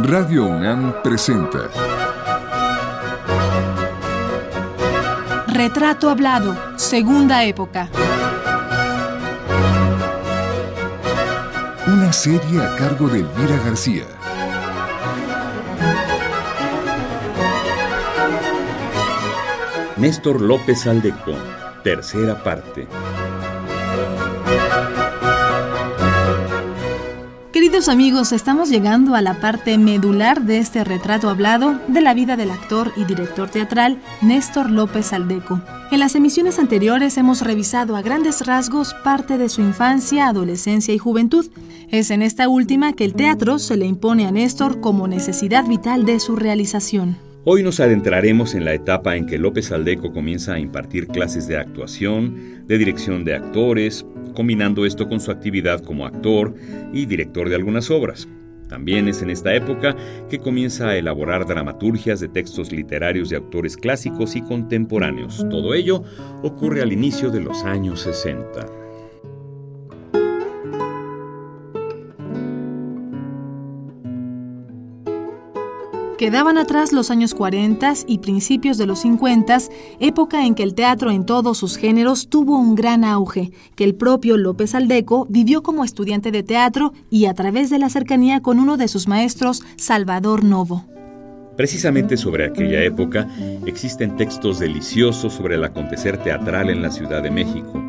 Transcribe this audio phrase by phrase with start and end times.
[0.00, 1.68] Radio UNAM presenta
[5.48, 7.88] Retrato Hablado, Segunda Época.
[11.88, 14.04] Una serie a cargo de Elvira García.
[19.96, 21.34] Néstor López Aldeco,
[21.82, 22.86] tercera parte.
[27.86, 32.50] Amigos, estamos llegando a la parte medular de este retrato hablado de la vida del
[32.50, 35.60] actor y director teatral Néstor López Aldeco.
[35.92, 40.98] En las emisiones anteriores hemos revisado a grandes rasgos parte de su infancia, adolescencia y
[40.98, 41.46] juventud.
[41.88, 46.04] Es en esta última que el teatro se le impone a Néstor como necesidad vital
[46.04, 47.27] de su realización.
[47.50, 51.56] Hoy nos adentraremos en la etapa en que López Aldeco comienza a impartir clases de
[51.56, 56.54] actuación, de dirección de actores, combinando esto con su actividad como actor
[56.92, 58.28] y director de algunas obras.
[58.68, 59.96] También es en esta época
[60.28, 65.46] que comienza a elaborar dramaturgias de textos literarios de autores clásicos y contemporáneos.
[65.48, 66.02] Todo ello
[66.42, 68.87] ocurre al inicio de los años 60.
[76.18, 79.58] Quedaban atrás los años 40 y principios de los 50,
[80.00, 83.94] época en que el teatro en todos sus géneros tuvo un gran auge, que el
[83.94, 88.58] propio López Aldeco vivió como estudiante de teatro y a través de la cercanía con
[88.58, 90.84] uno de sus maestros, Salvador Novo.
[91.56, 93.28] Precisamente sobre aquella época
[93.64, 97.80] existen textos deliciosos sobre el acontecer teatral en la Ciudad de México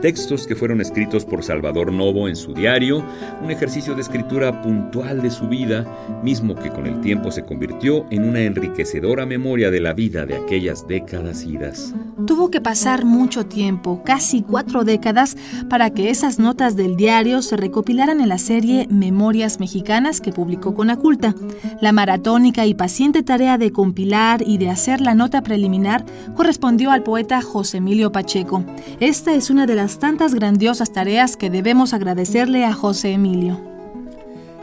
[0.00, 3.04] textos que fueron escritos por Salvador Novo en su diario,
[3.42, 5.84] un ejercicio de escritura puntual de su vida,
[6.22, 10.36] mismo que con el tiempo se convirtió en una enriquecedora memoria de la vida de
[10.36, 11.94] aquellas décadas idas.
[12.26, 15.36] Tuvo que pasar mucho tiempo, casi cuatro décadas,
[15.68, 20.74] para que esas notas del diario se recopilaran en la serie Memorias Mexicanas que publicó
[20.74, 21.34] con Aculta.
[21.80, 27.02] La maratónica y paciente tarea de compilar y de hacer la nota preliminar correspondió al
[27.02, 28.64] poeta José Emilio Pacheco.
[29.00, 33.60] Esta es una de las tantas grandiosas tareas que debemos agradecerle a José Emilio.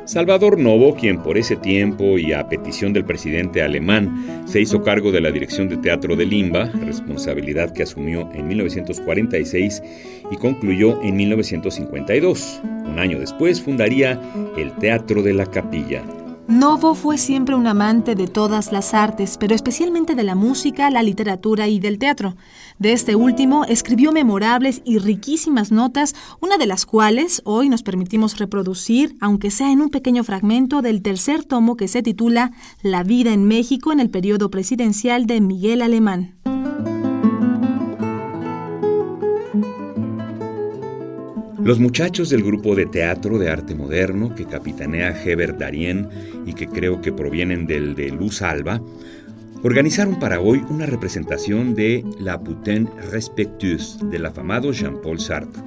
[0.06, 5.14] Salvador Novo, quien por ese tiempo y a petición del presidente alemán se hizo cargo
[5.14, 9.82] de la dirección de teatro de Limba, responsabilidad que asumió en 1946
[10.30, 12.62] y concluyó en 1952.
[12.64, 14.20] Un año después fundaría
[14.58, 16.04] el Teatro de la Capilla,
[16.48, 21.02] Novo fue siempre un amante de todas las artes, pero especialmente de la música, la
[21.02, 22.36] literatura y del teatro.
[22.80, 28.38] De este último escribió memorables y riquísimas notas, una de las cuales hoy nos permitimos
[28.40, 33.32] reproducir, aunque sea en un pequeño fragmento del tercer tomo que se titula La vida
[33.32, 36.36] en México en el periodo presidencial de Miguel Alemán.
[41.64, 46.10] Los muchachos del grupo de teatro de arte moderno que capitanea Heber Darien
[46.46, 48.82] y que creo que provienen del de Luz Alba,
[49.64, 55.64] organizaron para hoy una representación de La Putain Respectueuse del afamado Jean-Paul Sartre.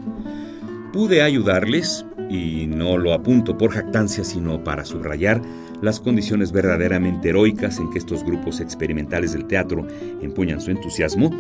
[0.92, 5.41] Pude ayudarles, y no lo apunto por jactancia, sino para subrayar
[5.82, 9.87] las condiciones verdaderamente heroicas en que estos grupos experimentales del teatro
[10.22, 11.31] empuñan su entusiasmo,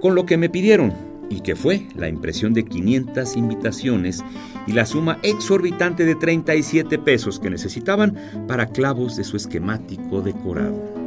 [0.00, 4.24] con lo que me pidieron y que fue la impresión de 500 invitaciones
[4.66, 8.16] y la suma exorbitante de 37 pesos que necesitaban
[8.46, 10.98] para clavos de su esquemático decorado.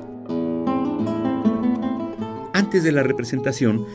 [2.53, 3.85] Antes de la representación,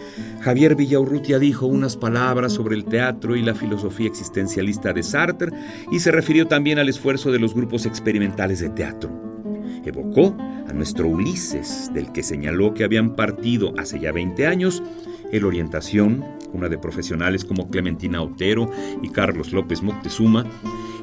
[0.40, 5.52] Javier Villaurrutia dijo unas palabras sobre el teatro y la filosofía existencialista de Sartre
[5.90, 9.10] y se refirió también al esfuerzo de los grupos experimentales de teatro.
[9.84, 10.36] Evocó
[10.68, 14.82] a nuestro Ulises, del que señaló que habían partido hace ya 20 años
[15.32, 18.70] el Orientación, una de profesionales como Clementina Otero
[19.02, 20.46] y Carlos López Moctezuma,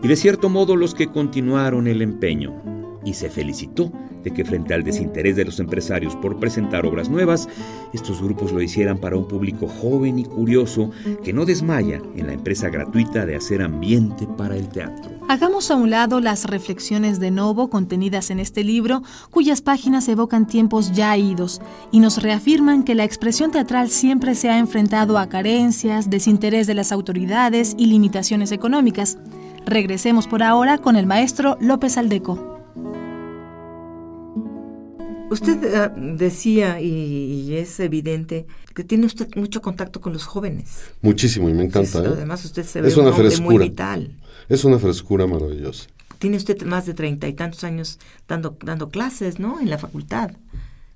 [0.01, 2.82] y de cierto modo los que continuaron el empeño.
[3.05, 3.91] Y se felicitó
[4.23, 7.47] de que frente al desinterés de los empresarios por presentar obras nuevas,
[7.93, 10.91] estos grupos lo hicieran para un público joven y curioso
[11.23, 15.11] que no desmaya en la empresa gratuita de hacer ambiente para el teatro.
[15.29, 20.47] Hagamos a un lado las reflexiones de Novo contenidas en este libro, cuyas páginas evocan
[20.47, 21.61] tiempos ya idos
[21.91, 26.73] y nos reafirman que la expresión teatral siempre se ha enfrentado a carencias, desinterés de
[26.73, 29.17] las autoridades y limitaciones económicas.
[29.65, 32.52] Regresemos por ahora con el maestro López Aldeco.
[35.33, 38.45] Usted eh, decía, y, es evidente,
[38.75, 40.91] que tiene usted mucho contacto con los jóvenes.
[41.01, 42.03] Muchísimo, y me encanta.
[42.03, 42.07] ¿eh?
[42.07, 43.49] Además, usted se ve es una un frescura.
[43.49, 44.15] muy vital.
[44.47, 45.87] Es una frescura maravillosa.
[46.19, 47.97] Tiene usted más de treinta y tantos años
[48.27, 49.59] dando, dando clases, ¿no?
[49.59, 50.33] En la facultad.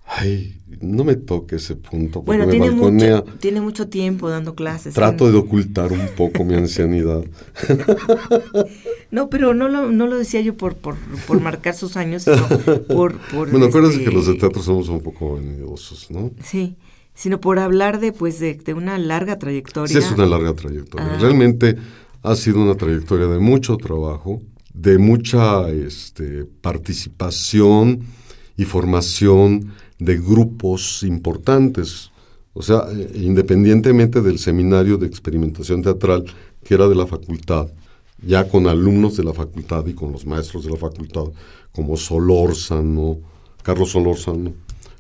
[0.10, 3.18] Ay, no me toque ese punto porque Bueno, me tiene balconea.
[3.18, 4.94] mucho, tiene mucho tiempo dando clases.
[4.94, 7.24] Trato de ocultar un poco mi ancianidad.
[9.10, 10.96] No, pero no lo, no lo decía yo por, por,
[11.28, 12.46] por marcar sus años, sino
[12.90, 13.18] por...
[13.18, 16.32] por Bueno, acuérdense este, que los de teatro somos un poco vanidosos, ¿no?
[16.44, 16.76] Sí,
[17.14, 19.88] sino por hablar de, pues, de, de una larga trayectoria.
[19.94, 21.08] Sí, es una larga trayectoria.
[21.14, 21.18] Ah.
[21.22, 21.78] Realmente
[22.22, 24.42] ha sido una trayectoria de mucho trabajo,
[24.74, 28.02] de mucha este, participación
[28.58, 32.12] y formación de grupos importantes.
[32.54, 36.26] O sea, eh, independientemente del seminario de experimentación teatral,
[36.64, 37.68] que era de la facultad,
[38.22, 41.26] ya con alumnos de la facultad y con los maestros de la facultad,
[41.72, 43.20] como Solórzano,
[43.62, 44.54] Carlos Solórzano,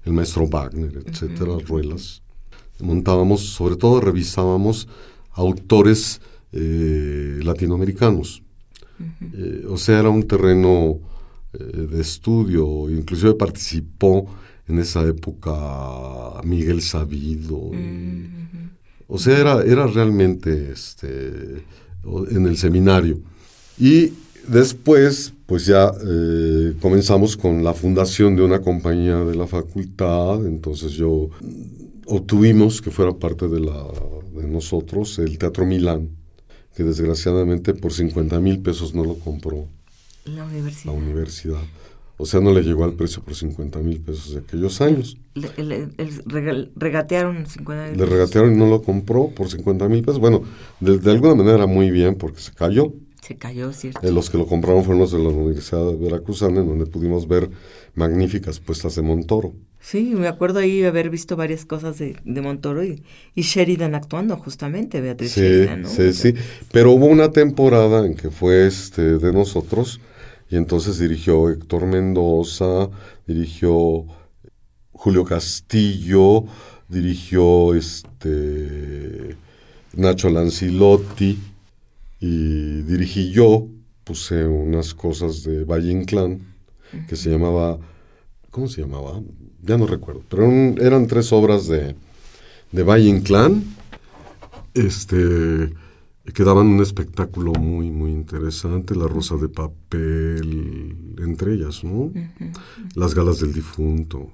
[0.05, 2.21] el maestro Wagner, etcétera, Ruelas.
[2.79, 4.88] Montábamos, sobre todo revisábamos
[5.31, 6.21] autores
[6.51, 8.44] eh, latinoamericanos.
[9.33, 10.99] Eh, o sea, era un terreno
[11.53, 14.27] eh, de estudio, inclusive participó
[14.68, 17.72] en esa época Miguel Sabido.
[17.74, 18.30] y-
[19.10, 21.64] O sea, era, era realmente este,
[22.31, 23.19] en el seminario.
[23.80, 24.12] Y
[24.48, 30.92] después, pues ya eh, comenzamos con la fundación de una compañía de la facultad, entonces
[30.94, 33.81] yo mm, obtuvimos que fuera parte de, la,
[34.36, 36.10] de nosotros el Teatro Milán,
[36.75, 39.68] que desgraciadamente por 50 mil pesos no lo compró
[40.25, 40.46] La
[40.86, 41.62] la universidad.
[42.19, 45.18] O sea, no le llegó al precio por 50 mil pesos de aquellos años.
[45.36, 45.88] Le,
[46.75, 50.19] regatearon 50 Le regatearon y no lo compró por 50 mil pesos.
[50.19, 50.42] Bueno,
[50.80, 52.94] de, de alguna manera muy bien porque se cayó.
[53.22, 54.08] Se cayó, ¿cierto?
[54.08, 57.28] Eh, los que lo compraron fueron los de la Universidad de Veracruzana, en donde pudimos
[57.28, 57.50] ver
[57.94, 59.54] magníficas puestas de Montoro.
[59.80, 63.04] Sí, me acuerdo ahí haber visto varias cosas de, de Montoro y,
[63.36, 65.90] y Sheridan actuando, justamente, Beatriz Sí, Sheridan, ¿no?
[65.90, 66.34] sí, sí.
[66.72, 70.00] Pero hubo una temporada en que fue este de nosotros
[70.49, 72.89] y entonces dirigió Héctor Mendoza,
[73.25, 74.05] dirigió
[74.91, 76.45] Julio Castillo,
[76.88, 79.35] dirigió este
[79.94, 81.38] Nacho Lancilotti
[82.19, 83.67] y dirigí yo,
[84.03, 86.39] puse unas cosas de Valle Inclán
[87.07, 87.77] que se llamaba,
[88.49, 89.21] ¿cómo se llamaba?
[89.61, 91.95] Ya no recuerdo, pero eran, tres obras de,
[92.71, 93.63] de Valle Inclán
[94.73, 95.73] este
[96.33, 102.12] que daban un espectáculo muy muy interesante la rosa de papel entre ellas no
[102.95, 104.31] las galas del difunto.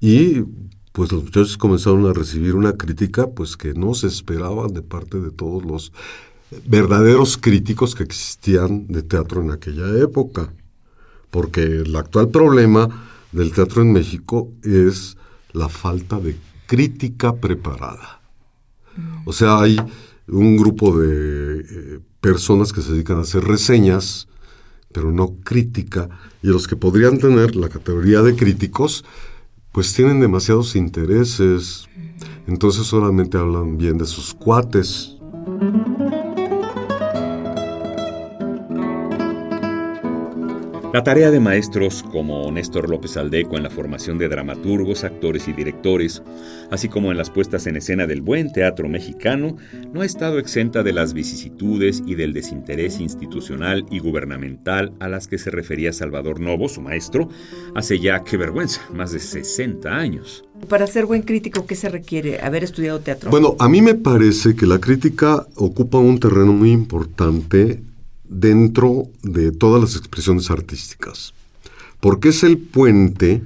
[0.00, 0.42] Y
[0.92, 5.20] pues los muchachos comenzaron a recibir una crítica pues que no se esperaba de parte
[5.20, 5.92] de todos los
[6.66, 10.52] verdaderos críticos que existían de teatro en aquella época.
[11.30, 12.88] Porque el actual problema
[13.32, 15.16] del teatro en México es
[15.52, 16.36] la falta de
[16.66, 18.20] crítica preparada.
[19.24, 19.78] O sea, hay
[20.28, 24.28] un grupo de eh, personas que se dedican a hacer reseñas,
[24.92, 26.08] pero no crítica,
[26.42, 29.04] y los que podrían tener la categoría de críticos,
[29.72, 31.88] pues tienen demasiados intereses,
[32.46, 35.16] entonces solamente hablan bien de sus cuates.
[40.92, 45.54] La tarea de maestros como Néstor López Aldeco en la formación de dramaturgos, actores y
[45.54, 46.22] directores,
[46.70, 49.56] así como en las puestas en escena del buen teatro mexicano,
[49.90, 55.28] no ha estado exenta de las vicisitudes y del desinterés institucional y gubernamental a las
[55.28, 57.30] que se refería Salvador Novo, su maestro,
[57.74, 60.44] hace ya, qué vergüenza, más de 60 años.
[60.68, 62.42] Para ser buen crítico, ¿qué se requiere?
[62.42, 63.30] ¿Haber estudiado teatro?
[63.30, 67.80] Bueno, a mí me parece que la crítica ocupa un terreno muy importante
[68.32, 71.34] dentro de todas las expresiones artísticas,
[72.00, 73.42] porque es el puente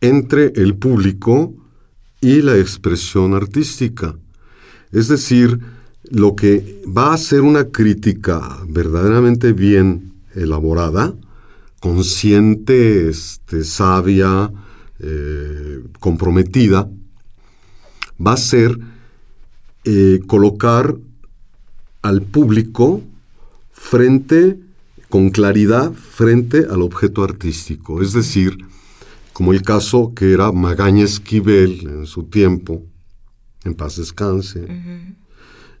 [0.00, 1.52] entre el público
[2.20, 4.16] y la expresión artística.
[4.92, 5.60] Es decir,
[6.10, 11.14] lo que va a ser una crítica verdaderamente bien elaborada,
[11.80, 14.52] consciente, este, sabia,
[14.98, 16.90] eh, comprometida,
[18.24, 18.78] va a ser
[19.84, 20.94] eh, colocar
[22.02, 23.02] al público
[23.80, 24.60] frente,
[25.08, 28.02] con claridad, frente al objeto artístico.
[28.02, 28.58] Es decir,
[29.32, 32.82] como el caso que era Magaña Esquivel en su tiempo,
[33.64, 34.68] en paz descanse,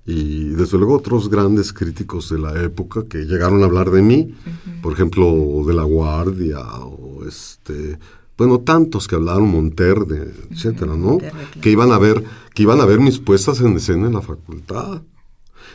[0.06, 4.34] y desde luego otros grandes críticos de la época que llegaron a hablar de mí,
[4.82, 7.98] por ejemplo, de La Guardia, o este,
[8.36, 11.12] bueno, tantos que hablaron, Monterde, etcétera, ¿no?
[11.12, 11.60] Monterde, claro.
[11.60, 15.02] Que iban a ver, que iban a ver mis puestas en escena en la facultad.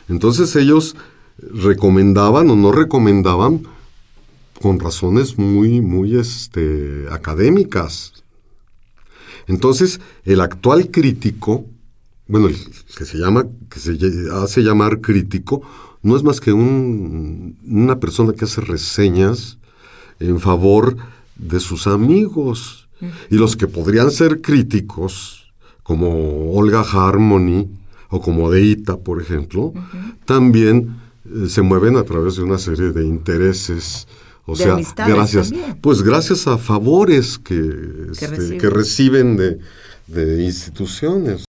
[0.10, 0.96] Entonces ellos
[1.38, 3.64] recomendaban o no recomendaban
[4.62, 8.14] con razones muy, muy este, académicas.
[9.48, 11.66] Entonces, el actual crítico,
[12.28, 12.56] bueno, el
[12.98, 13.98] que se llama, que se
[14.34, 15.62] hace llamar crítico,
[16.02, 19.58] no es más que un- una persona que hace reseñas
[20.20, 20.98] en favor
[21.36, 22.88] de sus amigos.
[23.30, 25.52] Y los que podrían ser críticos,
[25.84, 27.68] como Olga Harmony
[28.10, 29.74] o como Deita, por ejemplo,
[30.26, 30.96] también
[31.48, 34.08] se mueven a través de una serie de intereses.
[34.46, 35.52] O sea, gracias,
[35.82, 37.56] pues gracias a favores que,
[38.18, 39.58] que este, reciben de,
[40.08, 41.46] de instituciones.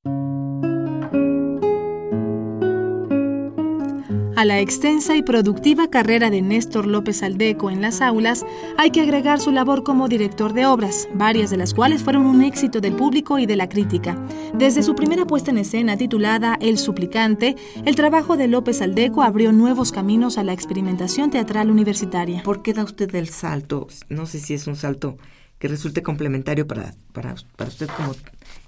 [4.36, 8.44] A la extensa y productiva carrera de Néstor López Aldeco en las aulas
[8.76, 12.42] hay que agregar su labor como director de obras, varias de las cuales fueron un
[12.42, 14.14] éxito del público y de la crítica.
[14.52, 19.52] Desde su primera puesta en escena titulada El suplicante, el trabajo de López Aldeco abrió
[19.52, 22.42] nuevos caminos a la experimentación teatral universitaria.
[22.42, 23.86] ¿Por qué da usted el salto?
[24.10, 25.16] No sé si es un salto
[25.58, 28.14] que resulte complementario para, para, para usted como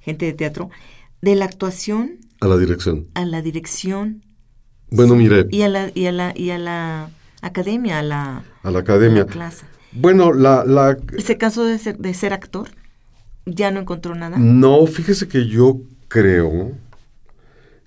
[0.01, 0.71] gente de teatro,
[1.21, 3.09] de la actuación a la dirección.
[3.15, 4.23] A la dirección
[4.90, 5.47] bueno, mire.
[5.50, 7.11] Y a la, y a la, y a la
[7.42, 9.26] academia, a la, a la academia.
[9.26, 9.64] clase.
[9.92, 10.97] Bueno, la, la...
[11.18, 12.68] ¿Se cansó de ser, de ser actor?
[13.47, 14.37] ¿Ya no encontró nada?
[14.38, 16.73] No, fíjese que yo creo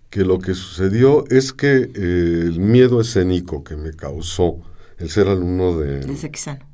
[0.10, 4.60] que lo que sucedió es que eh, el miedo escénico que me causó
[4.98, 6.00] el ser alumno de...
[6.00, 6.66] De Sexano.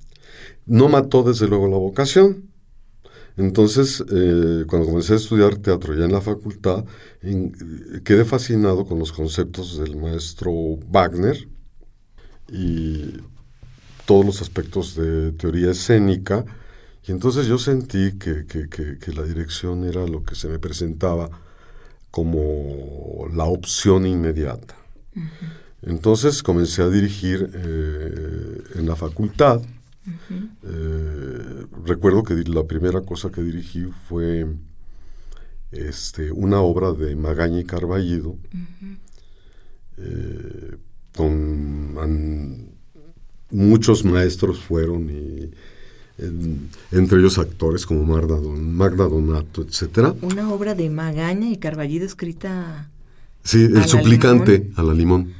[0.65, 2.49] No mató desde luego la vocación.
[3.37, 6.85] Entonces, eh, cuando comencé a estudiar teatro ya en la facultad,
[8.03, 10.51] quedé fascinado con los conceptos del maestro
[10.89, 11.47] Wagner
[12.51, 13.13] y
[14.05, 16.45] todos los aspectos de teoría escénica.
[17.07, 18.45] Y entonces yo sentí que,
[19.13, 21.29] la dirección era lo que se me presentaba
[22.09, 24.75] como la opción inmediata.
[25.83, 29.61] Entonces comencé a dirigir eh, en la facultad
[30.63, 34.47] eh, recuerdo que la primera cosa que dirigí fue
[35.71, 38.37] este, una obra de Magaña y Carballido,
[39.97, 40.77] eh,
[41.15, 42.69] con
[43.49, 45.51] muchos maestros fueron y
[46.91, 50.15] entre ellos actores como Magda, Magda Donato, etcétera.
[50.21, 52.89] Una obra de Magaña y Carballido escrita.
[53.43, 55.33] Sí, El suplicante a la limón.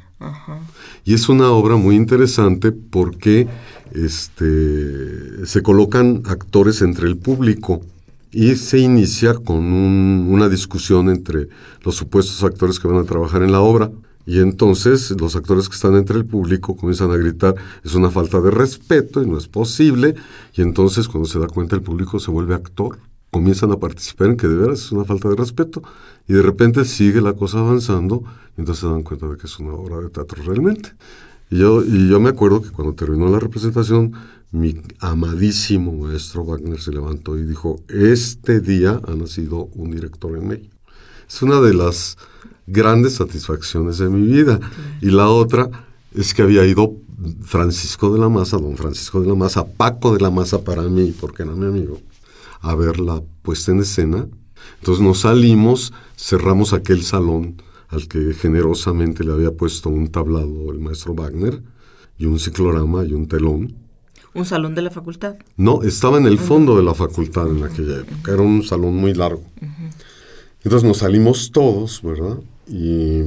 [1.05, 3.47] Y es una obra muy interesante porque
[3.93, 7.81] este, se colocan actores entre el público
[8.31, 11.47] y se inicia con una discusión entre
[11.83, 13.91] los supuestos actores que van a trabajar en la obra.
[14.25, 18.41] Y entonces los actores que están entre el público comienzan a gritar, es una falta
[18.41, 20.15] de respeto y no es posible.
[20.53, 22.99] Y entonces cuando se da cuenta el público se vuelve actor.
[23.31, 25.81] Comienzan a participar en que de veras es una falta de respeto.
[26.27, 28.23] Y de repente sigue la cosa avanzando
[28.57, 30.93] y entonces se dan cuenta de que es una obra de teatro realmente.
[31.49, 34.13] Y yo, y yo me acuerdo que cuando terminó la representación,
[34.51, 40.47] mi amadísimo maestro Wagner se levantó y dijo, este día ha nacido un director en
[40.47, 40.75] México.
[41.27, 42.17] Es una de las
[42.65, 44.59] grandes satisfacciones de mi vida.
[45.01, 45.69] Y la otra
[46.13, 46.95] es que había ido
[47.41, 51.13] Francisco de la Maza, don Francisco de la Maza, Paco de la Maza para mí,
[51.19, 51.99] porque era mi amigo,
[52.61, 54.27] a ver la puesta en escena.
[54.79, 60.79] Entonces nos salimos, cerramos aquel salón al que generosamente le había puesto un tablado el
[60.79, 61.61] maestro Wagner
[62.17, 63.75] y un ciclorama y un telón.
[64.33, 65.35] ¿Un salón de la facultad?
[65.55, 69.13] No, estaba en el fondo de la facultad en aquella época, era un salón muy
[69.13, 69.43] largo.
[70.63, 72.37] Entonces nos salimos todos, ¿verdad?
[72.67, 73.21] Y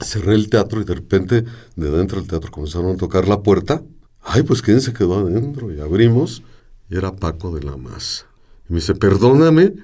[0.00, 1.44] cerré el teatro y de repente
[1.76, 3.82] de dentro del teatro comenzaron a tocar la puerta.
[4.22, 6.42] Ay, pues quién se quedó adentro y abrimos
[6.88, 8.26] y era Paco de la Maza.
[8.72, 9.74] Me dice, perdóname,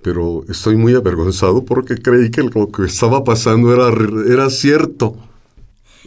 [0.00, 3.88] pero estoy muy avergonzado porque creí que lo que estaba pasando era,
[4.32, 5.16] era cierto.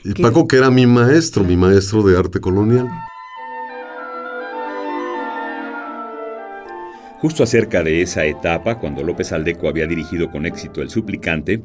[0.06, 2.88] Y Paco, que era mi maestro, mi maestro de arte colonial.
[7.20, 11.62] Justo acerca de esa etapa, cuando López Aldeco había dirigido con éxito El Suplicante,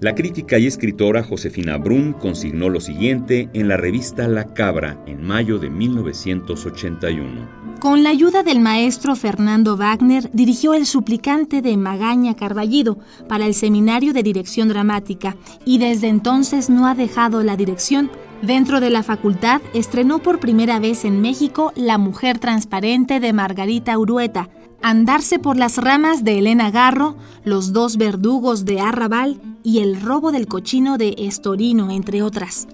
[0.00, 5.22] la crítica y escritora Josefina Brun consignó lo siguiente en la revista La Cabra en
[5.22, 7.63] mayo de 1981.
[7.80, 13.54] Con la ayuda del maestro Fernando Wagner, dirigió El suplicante de Magaña Carballido para el
[13.54, 18.10] Seminario de Dirección Dramática y desde entonces no ha dejado la dirección.
[18.40, 23.98] Dentro de la facultad estrenó por primera vez en México La Mujer Transparente de Margarita
[23.98, 24.48] Urueta,
[24.82, 30.30] Andarse por las ramas de Elena Garro, Los dos verdugos de Arrabal y El robo
[30.30, 32.66] del cochino de Estorino, entre otras.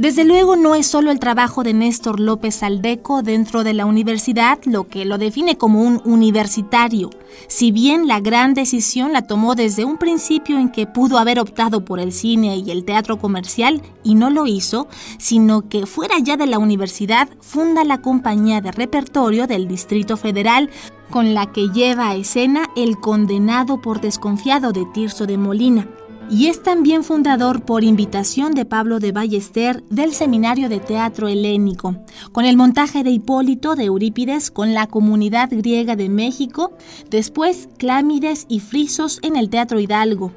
[0.00, 4.58] Desde luego no es solo el trabajo de Néstor López Aldeco dentro de la universidad
[4.64, 7.10] lo que lo define como un universitario,
[7.48, 11.84] si bien la gran decisión la tomó desde un principio en que pudo haber optado
[11.84, 14.88] por el cine y el teatro comercial y no lo hizo,
[15.18, 20.70] sino que fuera ya de la universidad funda la compañía de repertorio del Distrito Federal
[21.10, 25.86] con la que lleva a escena El condenado por desconfiado de Tirso de Molina
[26.30, 31.96] y es también fundador por invitación de Pablo de Ballester del Seminario de Teatro Helénico,
[32.30, 36.72] con el montaje de Hipólito de Eurípides con la comunidad griega de México,
[37.10, 40.30] después Clámides y Frisos en el Teatro Hidalgo,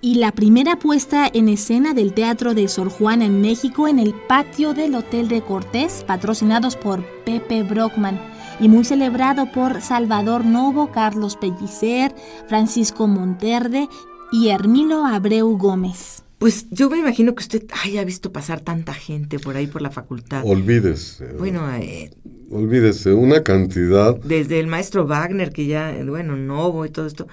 [0.00, 4.14] y la primera puesta en escena del Teatro de Sor Juana en México en el
[4.14, 8.20] patio del Hotel de Cortés, patrocinados por Pepe Brockman
[8.60, 12.14] y muy celebrado por Salvador Novo, Carlos Pellicer,
[12.48, 13.88] Francisco Monterde
[14.30, 16.22] y Hermilo Abreu Gómez.
[16.38, 19.90] Pues yo me imagino que usted haya visto pasar tanta gente por ahí por la
[19.90, 20.42] facultad.
[20.46, 21.32] Olvídese.
[21.32, 22.10] Bueno, eh,
[22.50, 24.16] olvídese, una cantidad.
[24.20, 27.26] Desde el maestro Wagner, que ya, bueno, Novo y todo esto,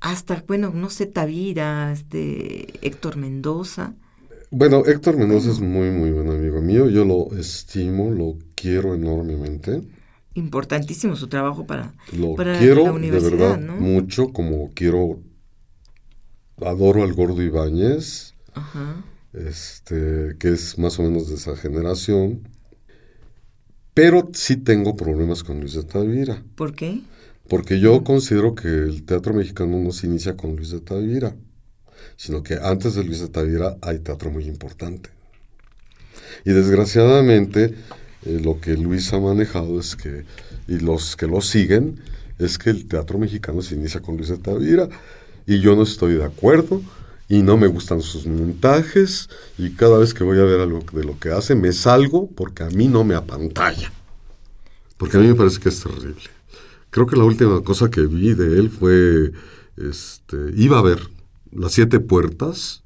[0.00, 3.94] hasta, bueno, no sé, Tavira, este, Héctor Mendoza.
[4.50, 6.90] Bueno, Héctor Mendoza es muy, muy buen amigo mío.
[6.90, 9.80] Yo lo estimo, lo quiero enormemente.
[10.34, 13.76] Importantísimo su trabajo para, lo para quiero la universidad, de verdad ¿no?
[13.76, 15.20] mucho, como quiero
[16.60, 19.04] adoro al Gordo Ibáñez, Ajá.
[19.32, 22.48] este, que es más o menos de esa generación,
[23.94, 27.00] pero sí tengo problemas con Luis de Tavira, ¿Por qué?
[27.48, 31.36] porque yo considero que el teatro mexicano no se inicia con Luis de Tavira,
[32.16, 35.10] sino que antes de Luis de Tavira hay teatro muy importante.
[36.44, 37.74] Y desgraciadamente
[38.24, 40.24] eh, lo que Luis ha manejado es que,
[40.68, 42.00] y los que lo siguen,
[42.38, 44.88] es que el teatro mexicano se inicia con Luis de Tavira,
[45.46, 46.82] y yo no estoy de acuerdo,
[47.28, 51.04] y no me gustan sus montajes, y cada vez que voy a ver algo de
[51.04, 53.92] lo que hace, me salgo porque a mí no me apantalla.
[54.96, 56.30] Porque a mí me parece que es terrible.
[56.90, 59.32] Creo que la última cosa que vi de él fue,
[59.76, 61.00] este, iba a ver
[61.50, 62.82] Las Siete Puertas,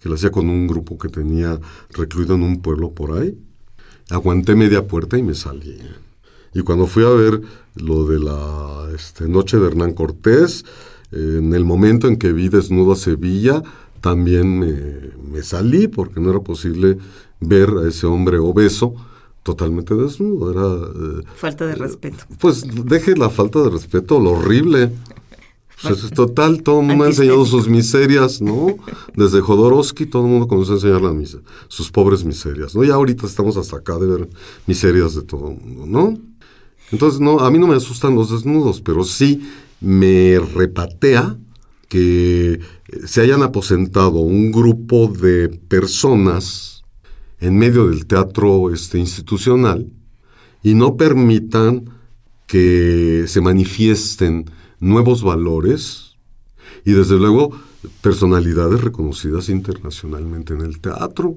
[0.00, 1.58] que lo hacía con un grupo que tenía
[1.90, 3.38] recluido en un pueblo por ahí.
[4.10, 5.80] Aguanté media puerta y me salí.
[6.52, 7.40] Y cuando fui a ver
[7.74, 10.64] lo de la este, Noche de Hernán Cortés,
[11.14, 13.62] en el momento en que vi desnudo a Sevilla,
[14.00, 14.74] también me,
[15.30, 16.98] me salí porque no era posible
[17.40, 18.94] ver a ese hombre obeso
[19.42, 20.50] totalmente desnudo.
[20.50, 22.24] Era, eh, Falta de respeto.
[22.40, 24.90] pues deje la falta de respeto, lo horrible.
[25.82, 28.76] Pues, es total, todo el mundo ha enseñado sus miserias, ¿no?
[29.14, 32.84] Desde Jodorowsky todo el mundo comenzó a enseñar la misa, sus pobres miserias, ¿no?
[32.84, 34.28] Y ahorita estamos hasta acá de ver
[34.66, 36.18] miserias de todo el mundo, ¿no?
[36.90, 39.42] Entonces, no, a mí no me asustan los desnudos, pero sí
[39.80, 41.36] me repatea
[41.88, 42.60] que
[43.06, 46.82] se hayan aposentado un grupo de personas
[47.40, 49.86] en medio del teatro este, institucional
[50.62, 51.90] y no permitan
[52.46, 56.16] que se manifiesten nuevos valores
[56.84, 57.50] y desde luego
[58.00, 61.36] personalidades reconocidas internacionalmente en el teatro.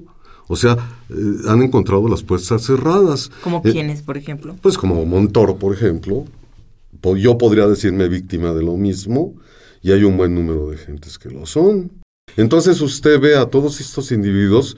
[0.50, 0.76] O sea,
[1.10, 1.14] eh,
[1.48, 3.30] han encontrado las puertas cerradas.
[3.42, 4.56] ¿Como Eh, quiénes, por ejemplo?
[4.62, 6.24] pues como Montoro, por ejemplo.
[7.16, 9.36] Yo podría decirme víctima de lo mismo
[9.82, 11.92] y hay un buen número de gentes que lo son.
[12.36, 14.76] Entonces usted ve a todos estos individuos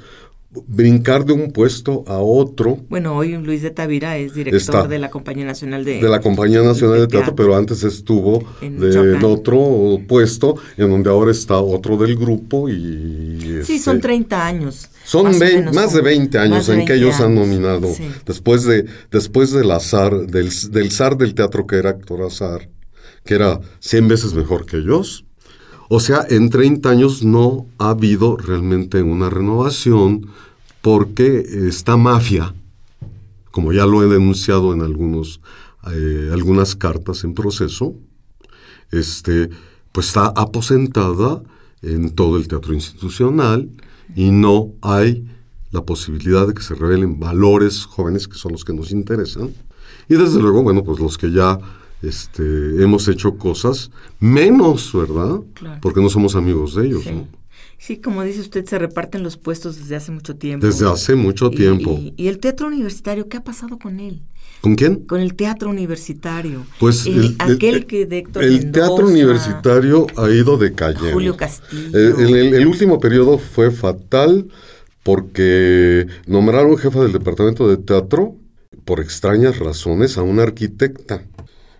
[0.52, 4.86] brincar de un puesto a otro Bueno, hoy Luis de Tavira es director Está.
[4.88, 6.00] de la Compañía Nacional de...
[6.00, 7.36] de la Compañía Nacional de de Teatro, teatro.
[7.36, 13.38] pero antes estuvo En de- otro puesto, en donde ahora está otro del grupo y...
[13.40, 14.88] Sí, este, son 30 años.
[15.04, 18.08] Son más menos más de como- 20 años en que 20 ellos han nominado, sí.
[18.26, 22.68] después, de, después del azar, del, del zar del teatro que era actor azar,
[23.24, 25.24] que era 100 veces mejor que ellos.
[25.92, 30.28] O sea, en 30 años no ha habido realmente una renovación
[30.82, 32.54] porque esta mafia,
[33.50, 35.40] como ya lo he denunciado en algunos,
[35.92, 37.96] eh, algunas cartas en proceso,
[38.92, 39.50] este,
[39.90, 41.42] pues está aposentada
[41.82, 43.68] en todo el teatro institucional
[44.14, 45.26] y no hay
[45.72, 49.52] la posibilidad de que se revelen valores jóvenes que son los que nos interesan.
[50.08, 51.58] Y desde luego, bueno, pues los que ya
[52.02, 52.42] este,
[52.82, 55.40] hemos hecho cosas, menos, ¿verdad?
[55.54, 55.78] Claro.
[55.82, 57.10] Porque no somos amigos de ellos, Sí.
[57.12, 57.28] ¿no?
[57.78, 60.66] Sí, como dice usted, se reparten los puestos desde hace mucho tiempo.
[60.66, 61.92] Desde hace mucho tiempo.
[61.98, 64.20] Y, y el teatro universitario, ¿qué ha pasado con él?
[64.60, 64.96] ¿Con quién?
[65.06, 66.66] Con el teatro universitario.
[66.78, 71.10] Pues El- el, el- aquel el- que de Héctor el teatro universitario ha ido decayendo.
[71.12, 71.96] Julio Castillo.
[71.96, 74.48] El, el- el último periodo fue fatal
[75.02, 78.36] porque nombraron jefa del departamento de teatro
[78.84, 81.22] por extrañas razones a una arquitecta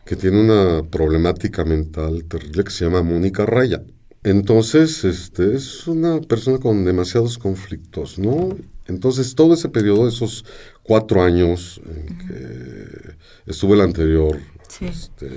[0.05, 3.83] que tiene una problemática mental terrible que se llama Mónica Raya.
[4.23, 8.57] Entonces, este es una persona con demasiados conflictos, ¿no?
[8.87, 10.45] Entonces, todo ese periodo, esos
[10.83, 13.15] cuatro años en que
[13.47, 14.37] estuvo el anterior,
[14.69, 14.87] Sí.
[14.87, 15.29] este,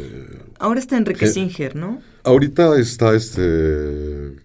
[0.60, 2.02] Ahora está Enrique Singer, ¿no?
[2.23, 4.36] Ahorita está este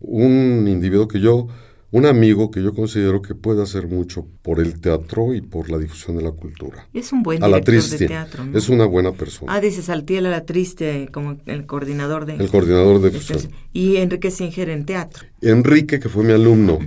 [0.00, 1.48] un individuo que yo,
[1.96, 5.78] un amigo que yo considero que puede hacer mucho por el teatro y por la
[5.78, 6.86] difusión de la cultura.
[6.92, 7.96] Es un buen A la director triste.
[8.04, 8.44] de teatro.
[8.44, 8.58] ¿no?
[8.58, 9.54] Es una buena persona.
[9.54, 12.34] Ah, dice Saltiel a la triste como el coordinador de...
[12.34, 13.50] el coordinador de difusión.
[13.72, 15.24] y Enrique Singer en teatro.
[15.40, 16.78] Enrique, que fue mi alumno,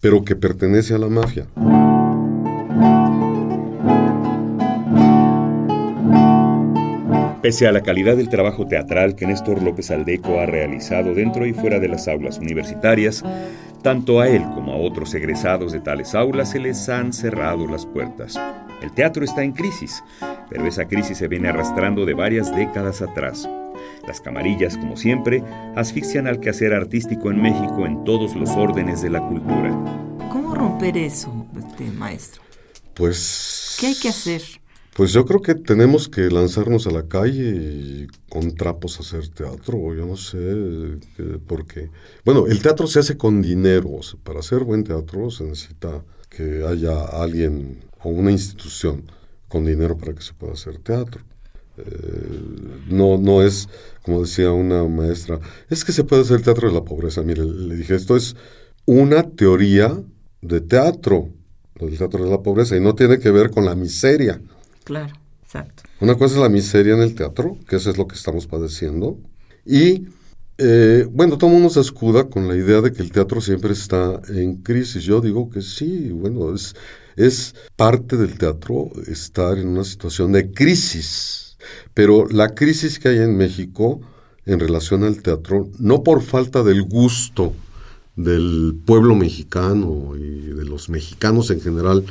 [0.00, 1.46] pero que pertenece a la mafia.
[7.42, 11.52] Pese a la calidad del trabajo teatral que Néstor López Aldeco ha realizado dentro y
[11.52, 13.22] fuera de las aulas universitarias,
[13.84, 17.84] tanto a él como a otros egresados de tales aulas se les han cerrado las
[17.84, 18.40] puertas.
[18.80, 20.02] El teatro está en crisis,
[20.48, 23.46] pero esa crisis se viene arrastrando de varias décadas atrás.
[24.06, 25.44] Las camarillas, como siempre,
[25.76, 29.70] asfixian al quehacer artístico en México en todos los órdenes de la cultura.
[30.30, 32.42] ¿Cómo romper eso, este maestro?
[32.94, 33.76] Pues...
[33.78, 34.40] ¿Qué hay que hacer?
[34.94, 39.92] Pues yo creo que tenemos que lanzarnos a la calle y con trapos hacer teatro,
[39.92, 41.90] yo no sé, eh, porque...
[42.24, 46.04] Bueno, el teatro se hace con dinero, o sea, para hacer buen teatro se necesita
[46.30, 49.02] que haya alguien o una institución
[49.48, 51.22] con dinero para que se pueda hacer teatro.
[51.76, 53.68] Eh, no, no es,
[54.02, 57.22] como decía una maestra, es que se puede hacer teatro de la pobreza.
[57.22, 58.36] Mire, le dije, esto es
[58.86, 60.00] una teoría
[60.40, 61.30] de teatro,
[61.80, 64.40] del teatro de la pobreza, y no tiene que ver con la miseria.
[64.84, 65.82] Claro, exacto.
[66.00, 69.18] Una cosa es la miseria en el teatro, que eso es lo que estamos padeciendo.
[69.64, 70.08] Y,
[70.58, 73.72] eh, bueno, todo el mundo se escuda con la idea de que el teatro siempre
[73.72, 75.02] está en crisis.
[75.02, 76.76] Yo digo que sí, bueno, es,
[77.16, 81.56] es parte del teatro estar en una situación de crisis.
[81.94, 84.00] Pero la crisis que hay en México
[84.46, 87.54] en relación al teatro, no por falta del gusto
[88.16, 92.04] del pueblo mexicano y de los mexicanos en general,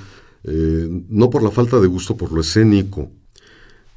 [0.43, 3.09] eh, no por la falta de gusto por lo escénico,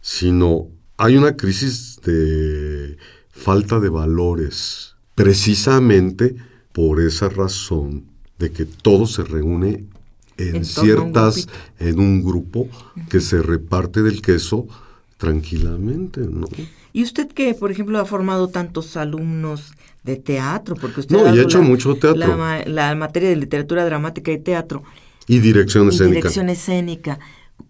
[0.01, 2.97] sino hay una crisis de
[3.31, 6.37] falta de valores, precisamente
[6.73, 8.05] por esa razón
[8.39, 9.85] de que todo se reúne
[10.37, 12.69] en, un ciertas, en un grupo
[13.09, 14.67] que se reparte del queso
[15.17, 16.47] tranquilamente, ¿no?
[16.93, 20.77] ¿Y usted que, por ejemplo, ha formado tantos alumnos de teatro?
[20.77, 22.15] Porque usted No, ha y dado hecho mucho teatro.
[22.15, 24.83] La, la materia de literatura dramática y teatro
[25.27, 26.17] Y dirección y escénica.
[26.17, 27.19] dirección escénica.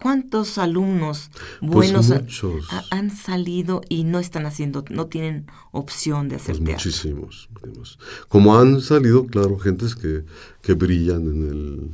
[0.03, 6.37] ¿Cuántos alumnos Pues buenos ha- han salido y no están haciendo, no tienen opción de
[6.37, 6.73] hacer Pues teatro?
[6.75, 7.99] muchísimos, muchísimos.
[8.29, 10.25] Como han salido, claro, gentes que,
[10.61, 11.91] que brillan en el,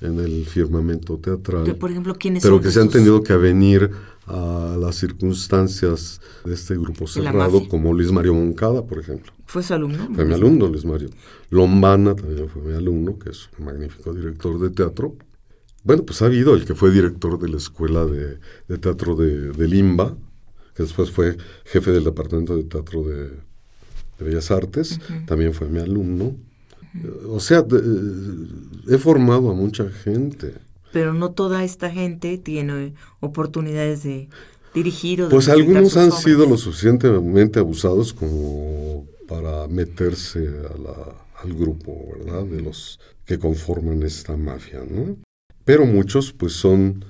[0.00, 1.64] en el firmamento teatral.
[1.64, 3.90] Que, Por ejemplo, ¿quiénes pero son que se han tenido que avenir
[4.26, 9.32] a las circunstancias de este grupo cerrado, como Luis Mario Moncada, por ejemplo.
[9.46, 10.08] ¿Fue su alumno?
[10.14, 11.10] Fue mi alumno, Luis Mario.
[11.50, 15.14] Lombana también fue mi alumno, que es un magnífico director de teatro.
[15.84, 19.52] Bueno, pues ha habido el que fue director de la escuela de, de teatro de,
[19.52, 20.16] de Limba,
[20.74, 25.78] que después fue jefe del departamento de teatro de, de Bellas Artes, también fue mi
[25.78, 26.36] alumno.
[27.28, 28.44] O sea, eh,
[28.88, 30.54] he formado a mucha gente.
[30.92, 34.28] Pero no toda esta gente tiene oportunidades de
[34.74, 36.22] dirigir o de Pues algunos han obras.
[36.22, 42.44] sido lo suficientemente abusados como para meterse a la- al grupo, ¿verdad?
[42.44, 45.16] De los que conforman esta mafia, ¿no?
[45.64, 47.04] Pero muchos pues son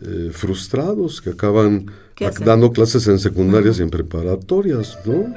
[0.00, 1.86] eh, frustrados que acaban
[2.44, 5.34] dando clases en secundarias y en preparatorias, ¿no?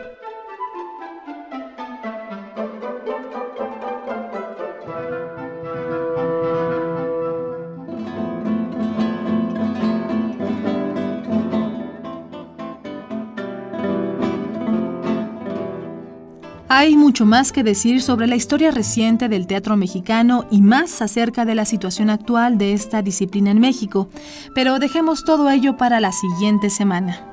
[16.82, 21.46] Hay mucho más que decir sobre la historia reciente del teatro mexicano y más acerca
[21.46, 24.10] de la situación actual de esta disciplina en México,
[24.56, 27.24] pero dejemos todo ello para la siguiente semana.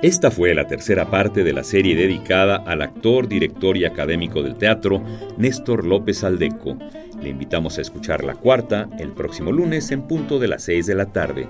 [0.00, 4.56] Esta fue la tercera parte de la serie dedicada al actor, director y académico del
[4.56, 5.02] teatro,
[5.36, 6.78] Néstor López Aldeco.
[7.20, 10.94] Le invitamos a escuchar la cuarta el próximo lunes en punto de las 6 de
[10.94, 11.46] la tarde.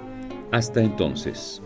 [0.50, 1.62] Hasta entonces.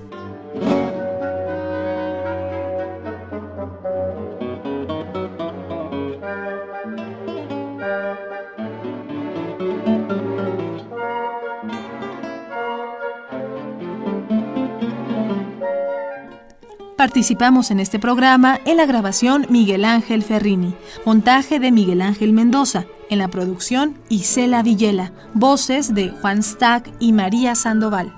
[17.14, 20.74] Participamos en este programa en la grabación Miguel Ángel Ferrini,
[21.06, 27.12] montaje de Miguel Ángel Mendoza, en la producción Isela Villela, voces de Juan Stack y
[27.12, 28.12] María Sandoval.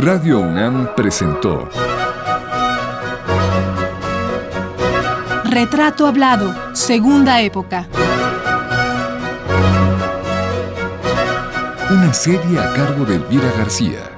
[0.00, 1.68] Radio UNAM presentó
[5.44, 7.88] Retrato Hablado, Segunda Época.
[11.90, 14.17] Una serie a cargo de Elvira García.